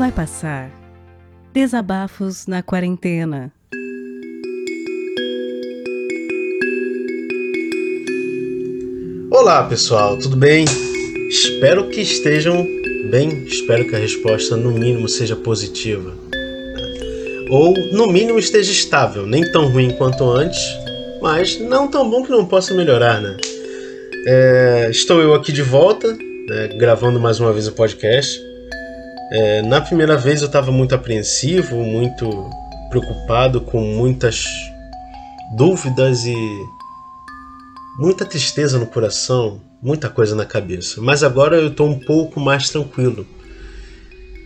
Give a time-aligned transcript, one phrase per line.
[0.00, 0.70] Vai passar.
[1.52, 3.52] Desabafos na quarentena.
[9.30, 10.64] Olá pessoal, tudo bem?
[11.28, 12.66] Espero que estejam
[13.10, 16.14] bem, espero que a resposta no mínimo seja positiva.
[17.50, 20.62] Ou no mínimo esteja estável, nem tão ruim quanto antes,
[21.20, 23.36] mas não tão bom que não possa melhorar, né?
[24.26, 26.10] É, estou eu aqui de volta,
[26.48, 28.49] né, gravando mais uma vez o podcast.
[29.32, 32.50] É, na primeira vez eu estava muito apreensivo, muito
[32.88, 34.44] preocupado, com muitas
[35.56, 36.36] dúvidas e
[37.98, 41.00] muita tristeza no coração, muita coisa na cabeça.
[41.00, 43.26] Mas agora eu estou um pouco mais tranquilo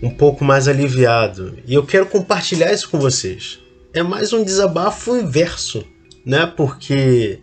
[0.04, 1.56] um pouco mais aliviado.
[1.66, 3.58] E eu quero compartilhar isso com vocês.
[3.92, 5.84] É mais um desabafo inverso,
[6.26, 6.46] né?
[6.46, 7.38] Porque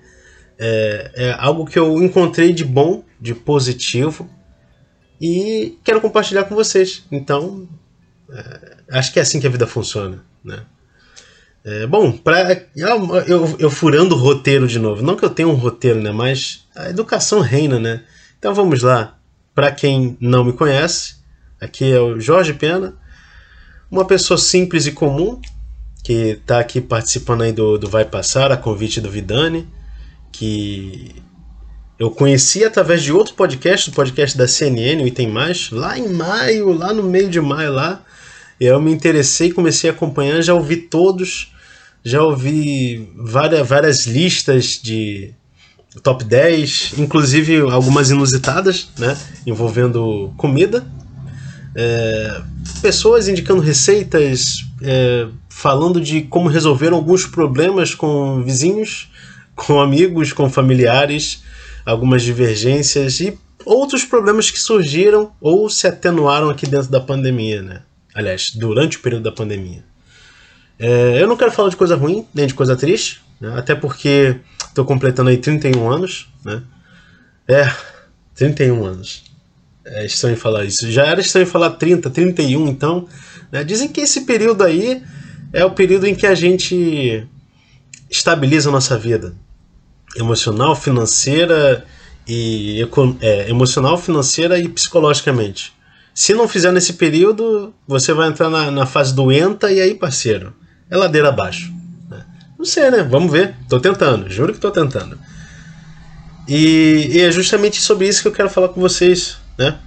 [0.60, 4.30] é, é algo que eu encontrei de bom, de positivo,
[5.22, 7.06] e quero compartilhar com vocês.
[7.12, 7.70] Então,
[8.32, 10.64] é, acho que é assim que a vida funciona, né?
[11.64, 15.04] É, bom, pra, eu, eu, furando o roteiro de novo.
[15.04, 16.12] Não que eu tenha um roteiro, né?
[16.12, 18.04] Mas a educação reina, né?
[18.40, 19.16] Então vamos lá.
[19.54, 21.22] Para quem não me conhece,
[21.62, 22.96] Aqui é o Jorge Pena,
[23.90, 25.40] uma pessoa simples e comum
[26.04, 29.70] que está aqui participando aí do, do Vai Passar, a convite do Vidani,
[30.32, 31.14] que
[32.02, 36.10] eu conheci através de outro podcast, o podcast da CNN, o Item Mais, lá em
[36.10, 38.04] maio, lá no meio de maio lá.
[38.60, 41.54] Eu me interessei, comecei a acompanhar, já ouvi todos,
[42.04, 45.34] já ouvi várias, várias listas de
[46.04, 50.86] top 10, inclusive algumas inusitadas, né, envolvendo comida
[51.76, 52.42] é,
[52.82, 59.10] pessoas indicando receitas, é, falando de como resolver alguns problemas com vizinhos,
[59.56, 61.44] com amigos, com familiares,
[61.86, 67.82] algumas divergências e outros problemas que surgiram ou se atenuaram aqui dentro da pandemia, né?
[68.14, 69.84] Aliás, durante o período da pandemia.
[70.78, 73.54] É, eu não quero falar de coisa ruim, nem de coisa triste, né?
[73.56, 76.62] até porque estou completando aí 31 anos, né?
[77.48, 77.72] É,
[78.36, 79.24] 31 anos.
[79.86, 80.92] É estranho falar isso.
[80.92, 83.08] Já era estranho falar 30, 31, então.
[83.52, 83.64] Né?
[83.64, 85.04] Dizem que esse período aí
[85.52, 87.28] é o período em que a gente
[88.10, 89.36] estabiliza a nossa vida
[90.16, 91.86] emocional, financeira
[92.28, 92.86] e
[93.22, 95.74] é, emocional, financeira e psicologicamente.
[96.14, 100.54] Se não fizer nesse período, você vai entrar na, na fase doenta e aí, parceiro,
[100.90, 101.72] é ladeira abaixo.
[102.10, 102.26] Né?
[102.58, 103.04] Não sei, né?
[103.04, 103.56] Vamos ver.
[103.70, 105.18] Tô tentando, juro que tô tentando.
[106.48, 109.78] E, e, é justamente sobre isso que eu quero falar com vocês né?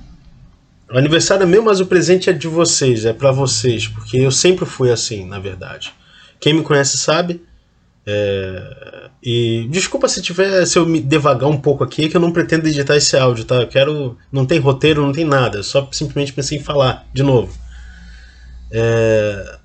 [0.90, 4.30] O aniversário é meu, mas o presente é de vocês, é para vocês, porque eu
[4.30, 5.92] sempre fui assim, na verdade.
[6.38, 7.42] Quem me conhece sabe.
[8.06, 9.10] É...
[9.22, 12.69] E desculpa se tiver, se eu me devagar um pouco aqui, que eu não pretendo
[12.69, 13.56] editar esse áudio, tá?
[13.56, 17.56] Eu quero, não tem roteiro, não tem nada, só simplesmente pensei em falar de novo.
[18.70, 19.59] É...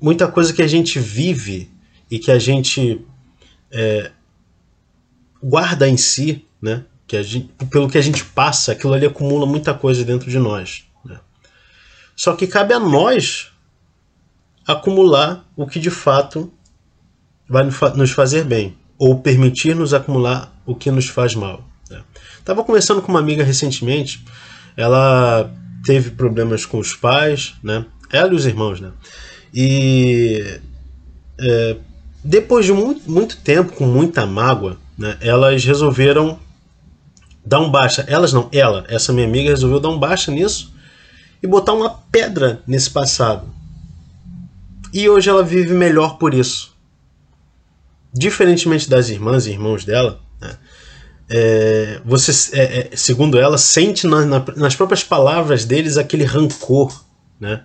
[0.00, 1.70] Muita coisa que a gente vive
[2.10, 3.04] e que a gente
[3.70, 4.10] é...
[5.42, 6.84] guarda em si, né?
[7.06, 10.84] que gente, pelo que a gente passa, aquilo ali acumula muita coisa dentro de nós.
[11.04, 11.18] Né?
[12.16, 13.52] Só que cabe a nós
[14.66, 16.52] acumular o que de fato
[17.48, 17.64] vai
[17.96, 21.62] nos fazer bem, ou permitir-nos acumular o que nos faz mal.
[22.38, 22.66] Estava né?
[22.66, 24.24] conversando com uma amiga recentemente,
[24.76, 25.50] ela
[25.84, 27.84] teve problemas com os pais, né?
[28.12, 28.90] ela e os irmãos, né?
[29.54, 30.60] e
[31.38, 31.76] é,
[32.22, 36.38] depois de muito, muito tempo, com muita mágoa, né, elas resolveram
[37.44, 38.04] dar um baixa.
[38.08, 40.74] Elas não, ela, essa minha amiga, resolveu dar um baixa nisso
[41.42, 43.48] e botar uma pedra nesse passado.
[44.92, 46.75] E hoje ela vive melhor por isso.
[48.16, 50.56] Diferentemente das irmãs e irmãos dela, né,
[51.28, 57.04] é, você, é, é, segundo ela, sente na, na, nas próprias palavras deles aquele rancor,
[57.38, 57.64] né,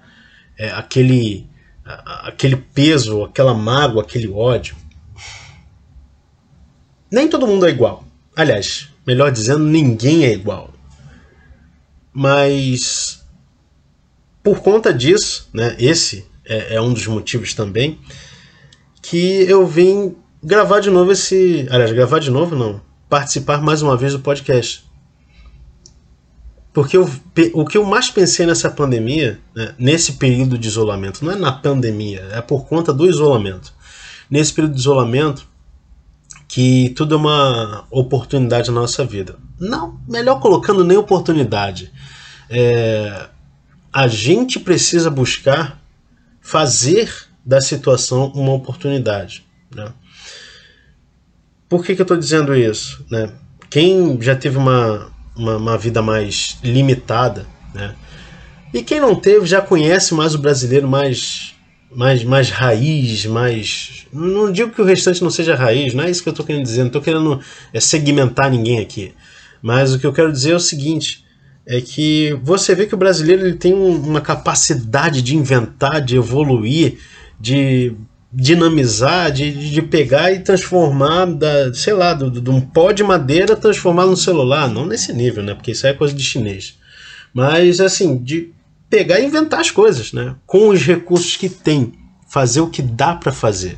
[0.58, 1.48] é, aquele,
[1.86, 4.76] a, aquele peso, aquela mágoa, aquele ódio.
[7.10, 8.04] Nem todo mundo é igual.
[8.36, 10.74] Aliás, melhor dizendo, ninguém é igual.
[12.14, 13.24] Mas
[14.44, 18.00] por conta disso, né, esse é, é, um dos motivos também
[19.02, 23.96] que eu vim gravar de novo esse, aliás, gravar de novo não, participar mais uma
[23.96, 24.90] vez do podcast.
[26.74, 27.10] Porque eu,
[27.54, 31.52] o que eu mais pensei nessa pandemia, né, nesse período de isolamento, não é na
[31.52, 33.74] pandemia, é por conta do isolamento.
[34.30, 35.46] Nesse período de isolamento,
[36.48, 39.38] que tudo é uma oportunidade na nossa vida.
[39.60, 41.92] Não, melhor colocando nem oportunidade.
[42.50, 43.28] É,
[43.92, 45.82] a gente precisa buscar
[46.42, 47.14] fazer
[47.46, 49.46] da situação uma oportunidade.
[49.74, 49.92] Né?
[51.72, 53.06] Por que, que eu estou dizendo isso?
[53.10, 53.32] Né?
[53.70, 57.96] Quem já teve uma, uma, uma vida mais limitada, né?
[58.74, 61.56] E quem não teve já conhece mais o brasileiro mais
[61.90, 64.06] mais, mais raiz, mais.
[64.12, 66.64] Não digo que o restante não seja raiz, não é isso que eu estou querendo
[66.64, 67.40] dizer, não estou querendo
[67.74, 69.14] é, segmentar ninguém aqui.
[69.62, 71.24] Mas o que eu quero dizer é o seguinte:
[71.66, 76.98] é que você vê que o brasileiro ele tem uma capacidade de inventar, de evoluir,
[77.40, 77.96] de
[78.34, 84.06] dinamizar, de, de pegar e transformar, da, sei lá, de um pó de madeira transformar
[84.06, 84.70] num celular.
[84.70, 85.54] Não nesse nível, né?
[85.54, 86.78] Porque isso é coisa de chinês.
[87.34, 88.54] Mas assim, de
[88.90, 90.36] pegar e inventar as coisas, né?
[90.46, 91.94] Com os recursos que tem,
[92.30, 93.78] fazer o que dá para fazer.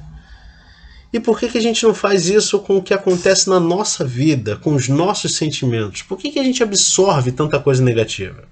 [1.11, 4.03] E por que, que a gente não faz isso com o que acontece na nossa
[4.03, 6.01] vida, com os nossos sentimentos?
[6.01, 8.45] Por que, que a gente absorve tanta coisa negativa?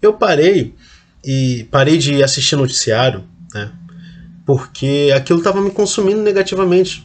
[0.00, 0.72] Eu parei
[1.24, 3.72] e parei de assistir noticiário, né?
[4.44, 7.04] Porque aquilo estava me consumindo negativamente.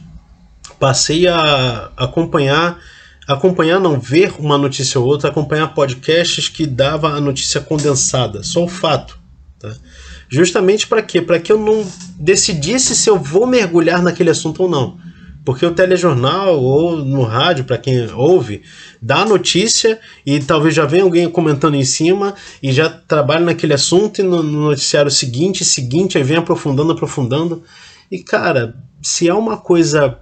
[0.78, 2.78] Passei a acompanhar
[3.32, 8.64] acompanhar, não ver uma notícia ou outra, acompanhar podcasts que dava a notícia condensada, só
[8.64, 9.18] o fato.
[9.58, 9.72] Tá?
[10.28, 11.20] Justamente para quê?
[11.20, 11.86] Para que eu não
[12.18, 14.98] decidisse se eu vou mergulhar naquele assunto ou não.
[15.44, 18.62] Porque o telejornal ou no rádio, para quem ouve,
[19.00, 23.72] dá a notícia e talvez já venha alguém comentando em cima e já trabalha naquele
[23.72, 27.62] assunto e no, no noticiário seguinte, seguinte, aí vem aprofundando, aprofundando.
[28.10, 30.18] E cara, se é uma coisa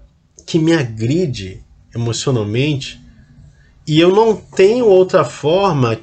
[0.47, 1.62] que me agride,
[1.94, 3.00] emocionalmente,
[3.87, 5.99] e eu não tenho outra forma,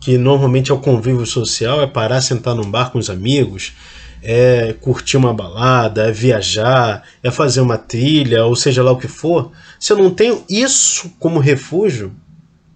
[0.00, 3.72] que normalmente é o convívio social, é parar, sentar num bar com os amigos,
[4.22, 9.08] é curtir uma balada, é viajar, é fazer uma trilha, ou seja lá o que
[9.08, 9.52] for.
[9.78, 12.14] Se eu não tenho isso como refúgio,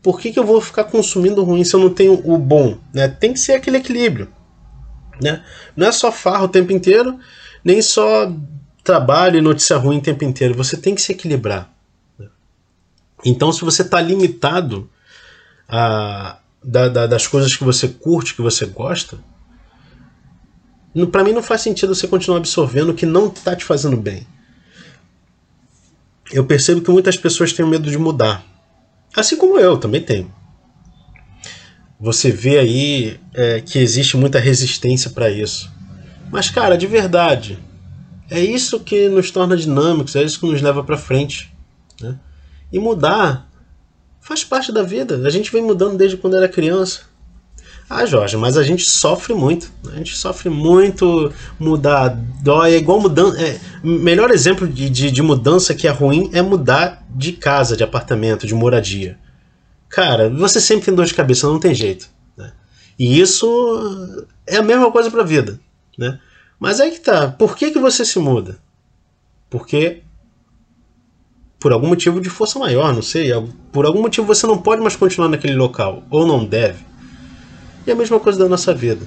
[0.02, 2.78] por que, que eu vou ficar consumindo ruim se eu não tenho o bom?
[2.92, 3.08] Né?
[3.08, 4.28] Tem que ser aquele equilíbrio.
[5.20, 5.44] Né?
[5.76, 7.18] Não é só farra o tempo inteiro,
[7.64, 8.32] nem só
[8.82, 10.54] trabalho e notícia ruim o tempo inteiro.
[10.54, 11.70] Você tem que se equilibrar.
[13.24, 14.88] Então, se você está limitado
[15.68, 19.18] a, da, da, das coisas que você curte, que você gosta,
[21.10, 24.26] para mim não faz sentido você continuar absorvendo o que não está te fazendo bem.
[26.32, 28.44] Eu percebo que muitas pessoas têm medo de mudar.
[29.16, 30.32] Assim como eu também tenho.
[31.98, 35.70] Você vê aí é, que existe muita resistência para isso.
[36.30, 37.58] Mas, cara, de verdade,
[38.30, 41.52] é isso que nos torna dinâmicos, é isso que nos leva para frente.
[42.00, 42.16] Né?
[42.72, 43.50] E mudar
[44.20, 45.16] faz parte da vida.
[45.26, 47.09] A gente vem mudando desde quando era criança.
[47.92, 49.72] Ah, Jorge, mas a gente sofre muito.
[49.92, 52.74] A gente sofre muito, mudar dói.
[52.74, 53.42] É igual mudança.
[53.42, 57.82] É, melhor exemplo de, de, de, mudança que é ruim é mudar de casa, de
[57.82, 59.18] apartamento, de moradia.
[59.88, 62.08] Cara, você sempre tem dor de cabeça, não tem jeito.
[62.36, 62.52] Né?
[62.96, 65.58] E isso é a mesma coisa para a vida.
[65.98, 66.20] Né?
[66.60, 67.26] Mas aí que tá.
[67.26, 68.60] Por que, que você se muda?
[69.50, 70.02] Porque
[71.58, 73.32] por algum motivo de força maior, não sei,
[73.72, 76.89] por algum motivo você não pode mais continuar naquele local, ou não deve.
[77.86, 79.06] E a mesma coisa da nossa vida.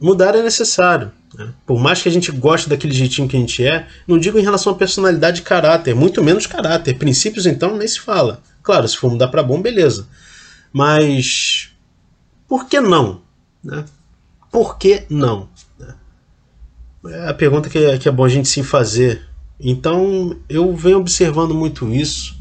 [0.00, 1.12] Mudar é necessário.
[1.34, 1.52] Né?
[1.66, 4.42] Por mais que a gente goste daquele jeitinho que a gente é, não digo em
[4.42, 6.96] relação à personalidade e caráter, muito menos caráter.
[6.96, 8.42] Princípios, então, nem se fala.
[8.62, 10.06] Claro, se for mudar para bom, beleza.
[10.72, 11.70] Mas
[12.48, 13.22] por que não?
[13.62, 13.84] Né?
[14.50, 15.48] Por que não?
[17.06, 19.30] É a pergunta que é, que é bom a gente se fazer
[19.62, 22.39] então eu venho observando muito isso.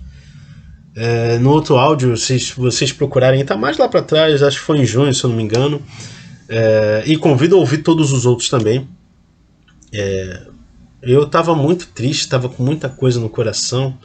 [0.96, 4.80] É, no outro áudio, se vocês procurarem, está mais lá para trás, acho que foi
[4.80, 5.82] em junho, se eu não me engano.
[6.48, 8.88] É, e convido a ouvir todos os outros também.
[9.94, 10.48] É,
[11.02, 13.98] eu estava muito triste, estava com muita coisa no coração,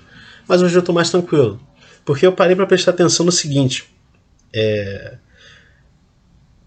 [0.46, 1.60] mas hoje eu estou mais tranquilo.
[2.04, 3.84] Porque eu parei para prestar atenção no seguinte:
[4.54, 5.16] é,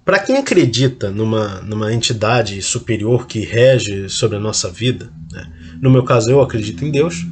[0.03, 5.51] para quem acredita numa, numa entidade superior que rege sobre a nossa vida, né?
[5.81, 7.25] no meu caso eu acredito em Deus,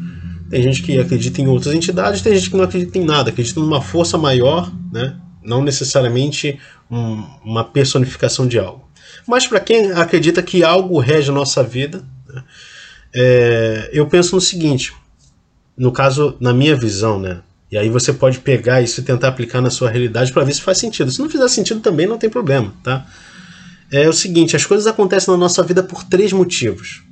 [0.50, 3.60] tem gente que acredita em outras entidades, tem gente que não acredita em nada, acredita
[3.60, 5.18] numa força maior, né?
[5.44, 6.60] não necessariamente
[6.90, 8.88] um, uma personificação de algo.
[9.28, 12.44] Mas para quem acredita que algo rege a nossa vida, né?
[13.14, 14.94] é, eu penso no seguinte,
[15.78, 17.42] no caso, na minha visão, né?
[17.72, 20.62] E aí você pode pegar isso e tentar aplicar na sua realidade para ver se
[20.62, 21.12] faz sentido.
[21.12, 23.06] Se não fizer sentido também não tem problema, tá?
[23.92, 27.04] É o seguinte, as coisas acontecem na nossa vida por três motivos.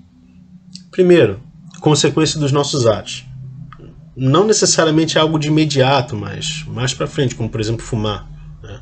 [0.91, 1.41] Primeiro,
[1.83, 3.25] consequência dos nossos atos.
[4.15, 8.25] Não necessariamente algo de imediato, mas mais para frente, como por exemplo fumar.
[8.63, 8.79] Né?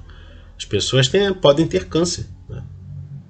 [0.55, 2.27] As pessoas têm, podem ter câncer.
[2.47, 2.61] Né?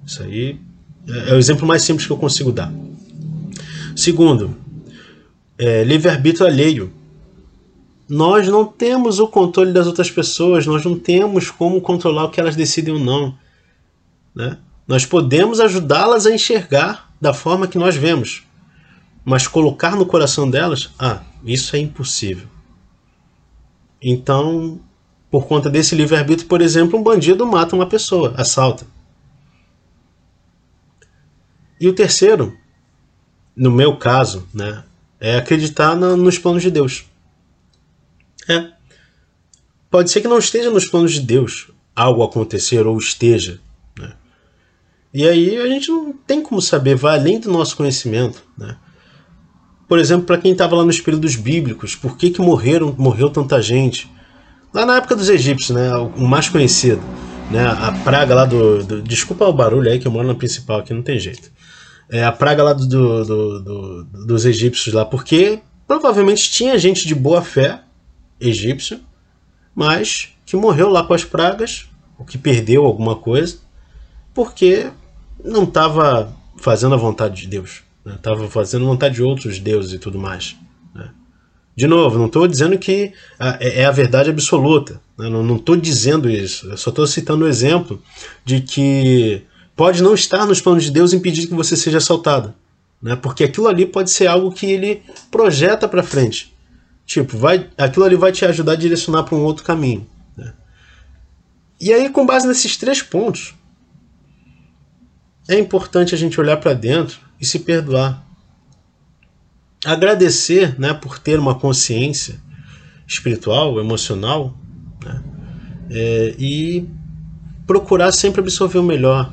[0.04, 0.60] Isso aí
[1.08, 2.70] é, é o exemplo mais simples que eu consigo dar.
[3.96, 4.54] Segundo,
[5.56, 6.92] é, livre-arbítrio alheio
[8.06, 12.38] nós não temos o controle das outras pessoas, nós não temos como controlar o que
[12.38, 13.34] elas decidem ou não.
[14.34, 14.58] Né?
[14.86, 18.42] Nós podemos ajudá-las a enxergar da forma que nós vemos,
[19.24, 22.46] mas colocar no coração delas, ah, isso é impossível.
[24.00, 24.80] Então,
[25.32, 28.86] Por conta desse livre-arbítrio, por exemplo, um bandido mata uma pessoa, assalta.
[31.80, 32.54] E o terceiro,
[33.56, 34.84] no meu caso, né,
[35.18, 37.06] é acreditar no, nos planos de Deus.
[38.46, 38.72] É.
[39.90, 43.58] Pode ser que não esteja nos planos de Deus algo acontecer ou esteja.
[43.98, 44.14] Né?
[45.14, 48.42] E aí a gente não tem como saber, vai além do nosso conhecimento.
[48.56, 48.76] Né?
[49.92, 53.60] Por exemplo, para quem estava lá nos períodos bíblicos, por que, que morreram, morreu tanta
[53.60, 54.10] gente?
[54.72, 57.02] Lá na época dos egípcios, né, o mais conhecido,
[57.50, 60.78] né, a praga lá do, do Desculpa o barulho aí que eu moro na principal
[60.78, 61.52] aqui, não tem jeito.
[62.08, 67.14] É a praga lá do, do, do, dos egípcios lá, porque provavelmente tinha gente de
[67.14, 67.82] boa fé,
[68.40, 68.98] egípcio,
[69.74, 71.86] mas que morreu lá com as pragas,
[72.18, 73.58] ou que perdeu alguma coisa,
[74.32, 74.86] porque
[75.44, 77.82] não estava fazendo a vontade de Deus.
[78.04, 78.48] Estava né?
[78.48, 80.56] fazendo vontade de outros deuses e tudo mais.
[80.94, 81.08] Né?
[81.76, 85.00] De novo, não estou dizendo que é, é a verdade absoluta.
[85.16, 85.28] Né?
[85.28, 86.68] Não estou dizendo isso.
[86.68, 88.02] Eu só estou citando o exemplo
[88.44, 89.42] de que
[89.76, 92.52] pode não estar nos planos de Deus impedir que você seja assaltado.
[93.00, 93.16] Né?
[93.16, 96.52] Porque aquilo ali pode ser algo que ele projeta para frente.
[97.06, 100.06] Tipo, vai, aquilo ali vai te ajudar a direcionar para um outro caminho.
[100.36, 100.52] Né?
[101.80, 103.54] E aí, com base nesses três pontos,
[105.48, 108.24] é importante a gente olhar para dentro e se perdoar.
[109.84, 112.40] Agradecer né, por ter uma consciência
[113.04, 114.56] espiritual, emocional,
[115.04, 115.22] né,
[115.90, 116.88] é, e
[117.66, 119.32] procurar sempre absorver o melhor.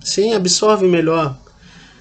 [0.00, 1.36] Sim, absorve melhor.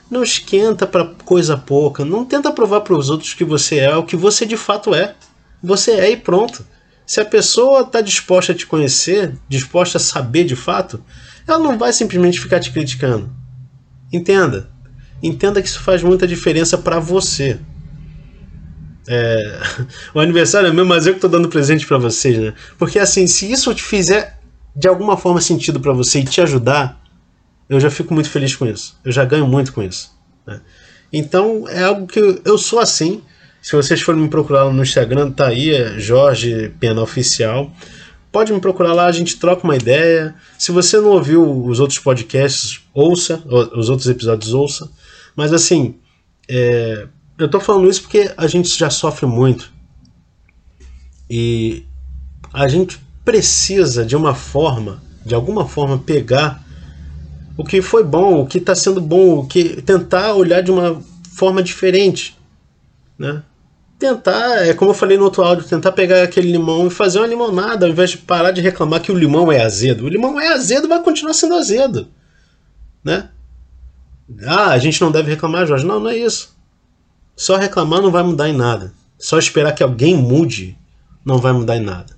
[0.09, 2.05] Não esquenta para coisa pouca.
[2.05, 5.15] Não tenta provar para os outros que você é o que você de fato é.
[5.63, 6.63] Você é e pronto.
[7.07, 11.03] Se a pessoa está disposta a te conhecer, disposta a saber de fato,
[11.47, 13.31] ela não vai simplesmente ficar te criticando.
[14.13, 14.74] Entenda.
[15.21, 17.59] Entenda que isso faz muita diferença para você.
[19.07, 19.59] É...
[20.13, 22.53] O aniversário é meu, mas eu que estou dando presente para vocês, né?
[22.77, 24.39] Porque assim, se isso te fizer
[24.75, 27.01] de alguma forma sentido para você e te ajudar,
[27.69, 28.97] eu já fico muito feliz com isso.
[29.03, 30.11] Eu já ganho muito com isso.
[30.45, 30.59] Né?
[31.11, 33.21] Então é algo que eu sou assim.
[33.61, 37.71] Se vocês forem me procurar no Instagram, tá aí, é Jorge Pena Oficial.
[38.31, 40.35] Pode me procurar lá, a gente troca uma ideia.
[40.59, 44.89] Se você não ouviu os outros podcasts, ouça, os outros episódios, ouça.
[45.35, 45.95] Mas assim,
[46.47, 49.71] é, eu tô falando isso porque a gente já sofre muito.
[51.29, 51.83] E
[52.53, 56.63] a gente precisa, de uma forma, de alguma forma, pegar
[57.57, 61.01] o que foi bom, o que está sendo bom, o que tentar olhar de uma
[61.33, 62.37] forma diferente,
[63.17, 63.43] né?
[63.97, 67.27] tentar, é como eu falei no outro áudio, tentar pegar aquele limão e fazer uma
[67.27, 70.05] limonada, ao invés de parar de reclamar que o limão é azedo.
[70.05, 72.07] O limão é azedo, vai continuar sendo azedo.
[73.03, 73.29] Né?
[74.45, 75.85] Ah, a gente não deve reclamar, Jorge.
[75.85, 76.55] Não, não é isso.
[77.35, 78.93] Só reclamar não vai mudar em nada.
[79.17, 80.77] Só esperar que alguém mude
[81.23, 82.15] não vai mudar em nada.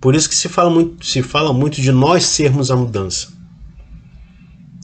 [0.00, 3.28] Por isso que se fala muito, se fala muito de nós sermos a mudança.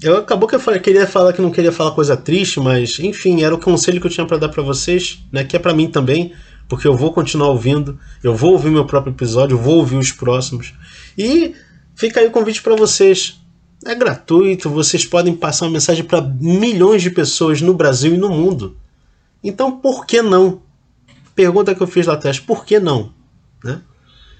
[0.00, 3.52] Eu acabou que eu queria falar que não queria falar coisa triste, mas enfim, era
[3.52, 6.32] o conselho que eu tinha para dar para vocês, né, que é para mim também,
[6.68, 10.12] porque eu vou continuar ouvindo, eu vou ouvir meu próprio episódio, eu vou ouvir os
[10.12, 10.72] próximos.
[11.16, 11.52] E
[11.96, 13.37] fica aí o convite para vocês.
[13.84, 18.28] É gratuito, vocês podem passar uma mensagem para milhões de pessoas no Brasil e no
[18.28, 18.76] mundo.
[19.42, 20.62] Então, por que não?
[21.34, 23.12] Pergunta que eu fiz lá atrás, por que não?
[23.62, 23.80] Né?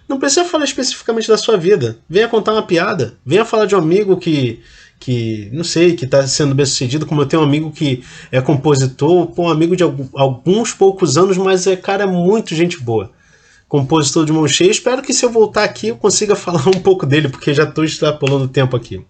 [0.09, 1.99] Não precisa falar especificamente da sua vida.
[2.09, 3.17] Venha contar uma piada.
[3.25, 4.61] Venha falar de um amigo que
[4.99, 8.03] que, não sei, que está sendo bem sucedido, como eu tenho um amigo que
[8.33, 13.13] é compositor, pô, um amigo de alguns poucos anos, mas é cara muito gente boa.
[13.69, 14.71] Compositor de mão cheia.
[14.71, 17.85] Espero que se eu voltar aqui eu consiga falar um pouco dele, porque já estou
[17.85, 19.05] extrapolando o tempo aqui.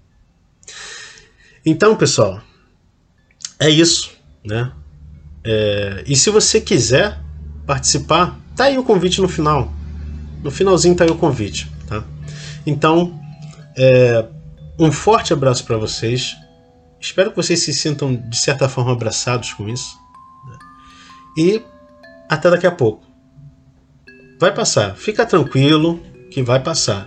[1.69, 2.41] Então, pessoal,
[3.61, 4.11] é isso,
[4.43, 4.73] né?
[5.45, 7.21] É, e se você quiser
[7.67, 9.71] participar, tá aí o convite no final.
[10.43, 12.03] No finalzinho tá aí o convite, tá?
[12.65, 13.21] Então,
[13.77, 14.25] é,
[14.79, 16.39] um forte abraço para vocês.
[16.99, 19.95] Espero que vocês se sintam de certa forma abraçados com isso.
[20.49, 20.59] Né?
[21.37, 21.63] E
[22.31, 23.05] até daqui a pouco.
[24.41, 24.97] Vai passar.
[24.97, 27.07] Fica tranquilo que vai passar.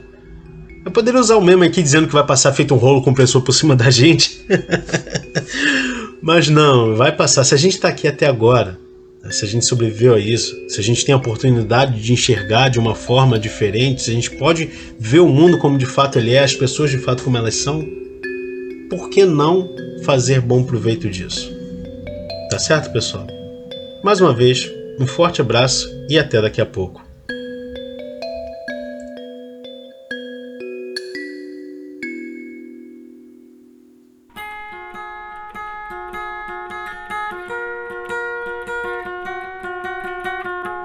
[0.84, 3.54] Eu poderia usar o meme aqui dizendo que vai passar feito um rolo compressor por
[3.54, 4.46] cima da gente.
[6.22, 7.44] Mas não, vai passar.
[7.44, 8.80] Se a gente está aqui até agora,
[9.30, 12.80] se a gente sobreviveu a isso, se a gente tem a oportunidade de enxergar de
[12.80, 14.70] uma forma diferente, se a gente pode
[15.00, 17.88] ver o mundo como de fato ele é, as pessoas de fato como elas são,
[18.90, 19.70] por que não
[20.04, 21.52] fazer bom proveito disso?
[22.50, 23.28] Tá certo, pessoal?
[24.04, 24.70] Mais uma vez,
[25.00, 27.11] um forte abraço e até daqui a pouco.